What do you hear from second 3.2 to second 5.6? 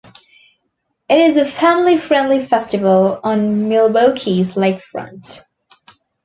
on Milwaukee's lakefront.